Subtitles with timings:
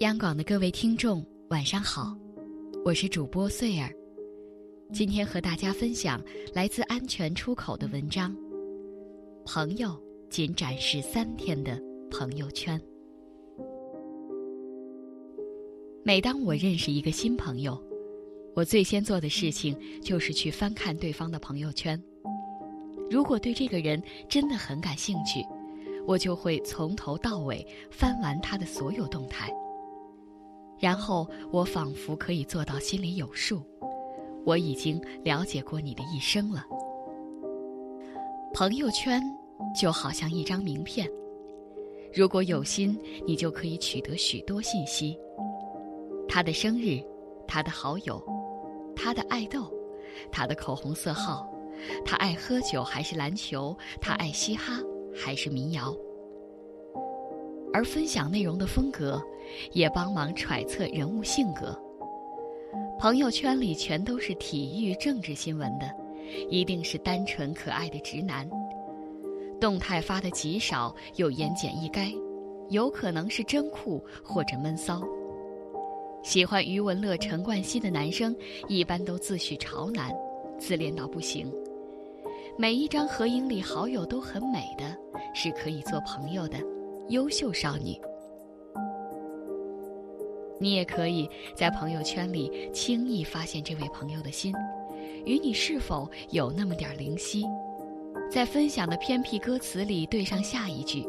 [0.00, 2.14] 央广的各位听众，晚上好，
[2.84, 3.90] 我是主播穗儿。
[4.92, 6.22] 今天和大家分享
[6.52, 8.36] 来自安全出口的文章。
[9.46, 9.98] 朋友
[10.28, 11.80] 仅展示三天的
[12.10, 12.78] 朋友圈。
[16.04, 17.82] 每当我认识一个新朋友，
[18.54, 21.98] 我最先做的事情就是去翻看对方的朋友圈。
[23.10, 25.42] 如果对这个人真的很感兴趣，
[26.06, 29.50] 我就会从头到尾翻完他的所有动态。
[30.78, 33.62] 然后我仿佛可以做到心里有数，
[34.44, 36.64] 我已经了解过你的一生了。
[38.52, 39.22] 朋友圈
[39.78, 41.10] 就好像一张名片，
[42.14, 45.18] 如果有心，你就可以取得许多信息：
[46.28, 47.02] 他的生日，
[47.46, 48.22] 他的好友，
[48.94, 49.72] 他的爱豆，
[50.30, 51.50] 他的口红色号，
[52.04, 54.80] 他爱喝酒还是篮球，他爱嘻哈
[55.14, 55.94] 还是民谣。
[57.76, 59.22] 而分享内容的风格，
[59.72, 61.78] 也帮忙揣测人物性格。
[62.98, 65.86] 朋友圈里全都是体育、政治新闻的，
[66.48, 68.48] 一定是单纯可爱的直男。
[69.60, 72.18] 动态发的极少，又言简意赅，
[72.70, 75.02] 有可能是真酷或者闷骚。
[76.22, 78.34] 喜欢余文乐、陈冠希的男生，
[78.68, 80.10] 一般都自诩潮男，
[80.58, 81.52] 自恋到不行。
[82.56, 84.96] 每一张合影里好友都很美的，
[85.34, 86.56] 是可以做朋友的。
[87.08, 87.96] 优秀少女，
[90.58, 94.52] 你也可以在朋友圈里轻易发现这位朋友的心，
[95.24, 97.44] 与你是否有那么点灵犀？
[98.28, 101.06] 在分享的偏僻歌词里对上下一句，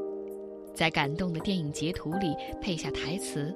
[0.72, 3.52] 在感动的电影截图里配下台词，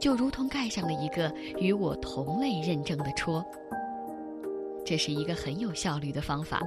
[0.00, 3.44] 就如同盖上了一个与我同类认证的戳。
[4.84, 6.60] 这是一个很有效率的方法，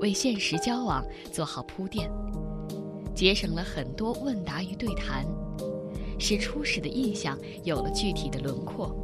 [0.00, 2.10] 为现实交往做好铺垫。
[3.16, 5.24] 节省了很多问答与对谈，
[6.18, 8.94] 使初始的印象有了具体的轮廓，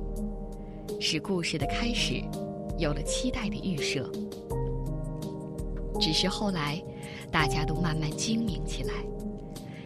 [1.00, 2.22] 使故事的开始
[2.78, 4.06] 有了期待的预设。
[5.98, 6.78] 只是后来，
[7.30, 8.92] 大家都慢慢精明起来，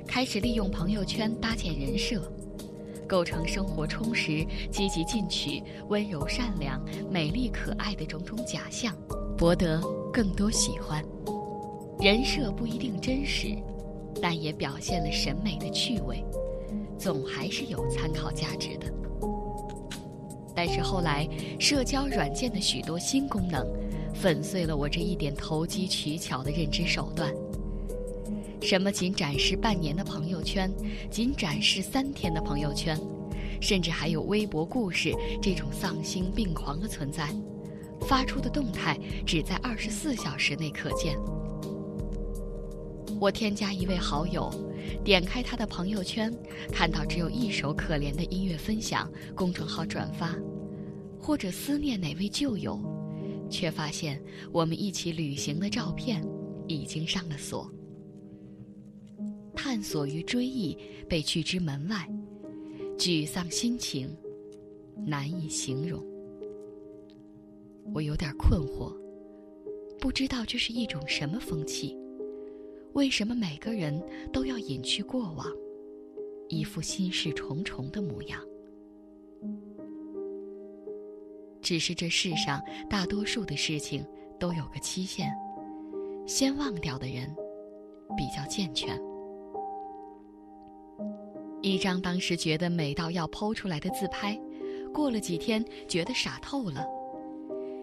[0.08, 2.20] 开始利用朋友圈搭建人设，
[3.06, 8.92] 构成生活充实、积极进取、温柔善良、美丽可爱的种种假象，
[9.38, 9.80] 博得
[10.12, 11.00] 更多喜欢。
[12.00, 13.56] 人设不一定真实。
[14.22, 16.24] 但也表现了审美的趣味，
[16.98, 18.92] 总还是有参考价值的。
[20.54, 21.28] 但是后来，
[21.60, 23.66] 社交软件的许多新功能，
[24.14, 27.30] 粉碎了我这一点投机取巧的认知手段。
[28.62, 30.72] 什么仅展示半年的朋友圈，
[31.10, 32.98] 仅展示三天的朋友圈，
[33.60, 37.28] 甚至还有微博故事这种丧心病狂的存在，
[38.08, 41.18] 发出的动态只在二十四小时内可见。
[43.18, 44.50] 我添加一位好友，
[45.02, 46.32] 点开他的朋友圈，
[46.70, 50.36] 看到只有一首可怜的音乐分享，公众号转发，
[51.18, 52.78] 或者思念哪位旧友，
[53.48, 54.22] 却发现
[54.52, 56.22] 我们一起旅行的照片
[56.68, 57.70] 已经上了锁。
[59.54, 60.76] 探索与追忆
[61.08, 62.06] 被拒之门外，
[62.98, 64.14] 沮丧心情
[65.06, 66.04] 难以形容。
[67.94, 68.94] 我有点困惑，
[69.98, 71.96] 不知道这是一种什么风气。
[72.96, 74.02] 为什么每个人
[74.32, 75.46] 都要隐去过往，
[76.48, 78.40] 一副心事重重的模样？
[81.60, 82.58] 只是这世上
[82.88, 84.02] 大多数的事情
[84.40, 85.30] 都有个期限，
[86.26, 87.28] 先忘掉的人
[88.16, 88.98] 比较健全。
[91.60, 94.40] 一张当时觉得美到要剖出来的自拍，
[94.94, 96.82] 过了几天觉得傻透了；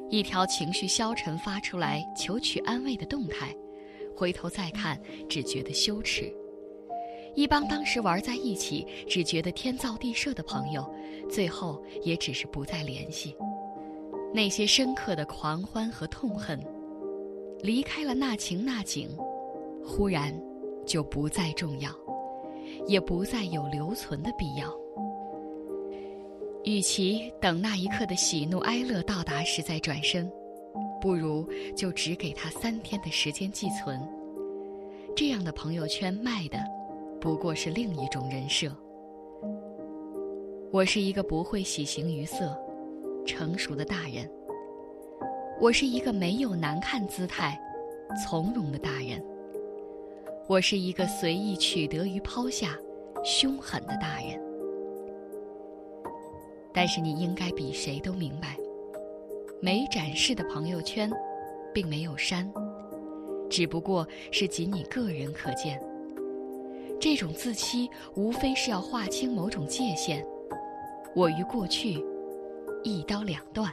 [0.10, 3.56] 一条情绪消沉发出来求取安慰的动态。
[4.16, 6.26] 回头再看，只觉得羞耻；
[7.36, 10.86] 一帮当时玩在一起，只觉得天造地设的朋友，
[11.30, 13.36] 最后也只是不再联系。
[14.34, 16.60] 那些深刻的狂欢和痛恨，
[17.62, 19.10] 离开了那情那景，
[19.84, 20.34] 忽然
[20.86, 21.92] 就不再重要，
[22.88, 24.74] 也不再有留存的必要。
[26.64, 30.32] 与其等那一刻的喜怒哀乐到达时再转身。
[31.04, 31.46] 不如
[31.76, 34.00] 就只给他三天的时间寄存。
[35.14, 36.58] 这样的朋友圈卖的，
[37.20, 38.74] 不过是另一种人设。
[40.72, 42.58] 我是一个不会喜形于色、
[43.26, 44.32] 成熟的大人。
[45.60, 47.60] 我是一个没有难看姿态、
[48.24, 49.22] 从容的大人。
[50.48, 52.80] 我是一个随意取得与抛下、
[53.26, 54.42] 凶狠的大人。
[56.74, 58.58] 但是你应该比谁都明白。
[59.64, 61.10] 没展示的朋友圈，
[61.74, 62.52] 并没有删，
[63.50, 65.82] 只不过是仅你个人可见。
[67.00, 70.22] 这种自欺，无非是要划清某种界限。
[71.16, 72.04] 我与过去
[72.84, 73.72] 一刀两断，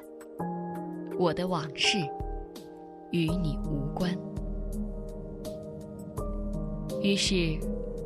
[1.19, 1.99] 我的往事
[3.11, 4.17] 与你无关。
[7.03, 7.59] 于是，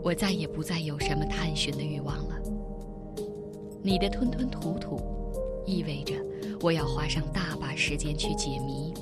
[0.02, 2.40] 我再也不再有什么探寻的欲望了。
[3.82, 4.98] 你的吞吞吐吐，
[5.66, 6.14] 意味着
[6.61, 8.93] 我要花上大把时间去解谜。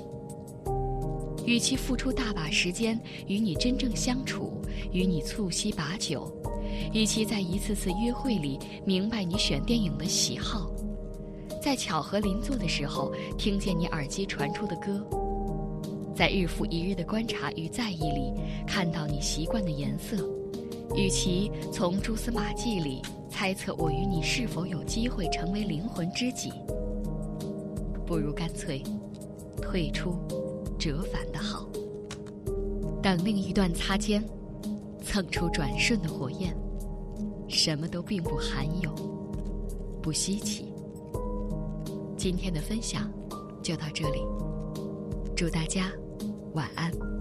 [1.45, 4.63] 与其付出大把时间与你真正相处，
[4.93, 6.33] 与你促膝把酒，
[6.93, 10.71] 与其在一次次约会里明白你选电影的喜好，
[11.61, 15.05] 在巧合邻座的时候听见你耳机传出的歌，
[16.15, 18.33] 在日复一日的观察与在意里
[18.65, 20.17] 看到你习惯的颜色，
[20.95, 26.53] 与其从蛛丝马迹里猜测我与你是否有机会成为灵魂知己，
[28.07, 28.83] 不如干脆
[29.61, 30.15] 退出。
[30.79, 31.69] 折返的好，
[33.01, 34.23] 等另一段擦肩，
[35.01, 36.57] 蹭出转瞬的火焰，
[37.49, 38.93] 什么都并不罕有，
[40.03, 40.73] 不稀奇。
[42.17, 43.09] 今天的分享
[43.63, 44.27] 就到这里，
[45.37, 45.93] 祝大家
[46.55, 47.12] 晚安。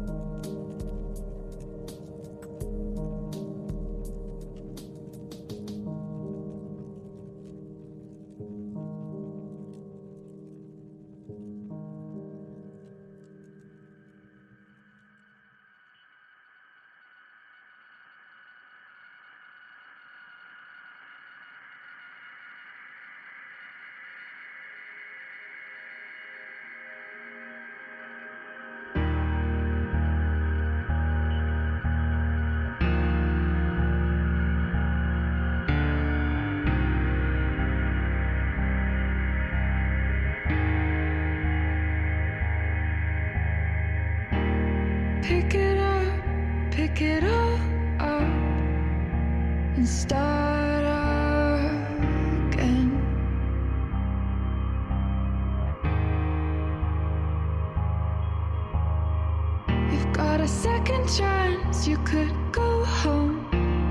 [60.14, 63.46] Got a second chance, you could go home,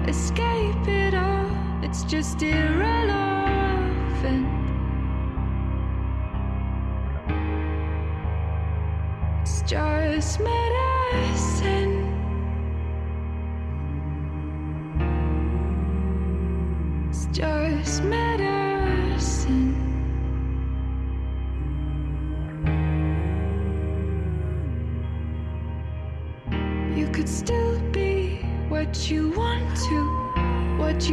[0.08, 1.50] escape it all,
[1.82, 4.46] it's just irrelevant.
[9.42, 11.79] It's just medicine.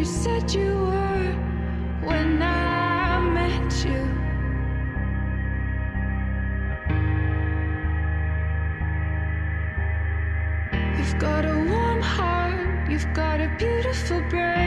[0.07, 1.35] Said you were
[2.07, 4.01] when I met you.
[10.97, 14.66] You've got a warm heart, you've got a beautiful brain,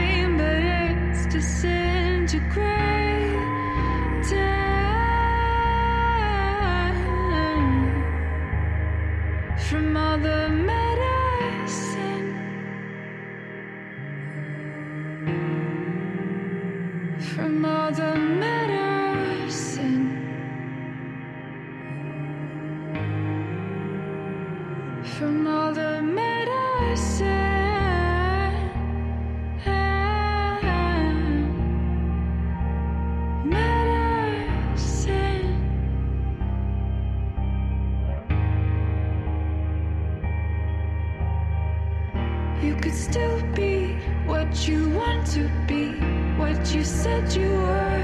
[46.73, 48.03] you said you were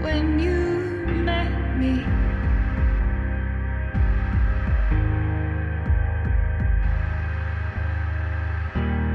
[0.00, 2.04] when you met me.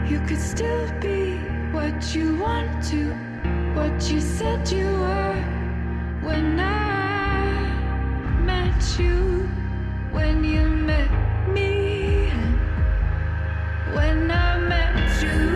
[0.09, 1.35] You could still be
[1.73, 3.13] what you want to,
[3.75, 5.35] what you said you were
[6.21, 7.51] when I
[8.45, 9.49] met you,
[10.11, 11.11] when you met
[11.49, 12.29] me,
[13.93, 15.48] when I met you.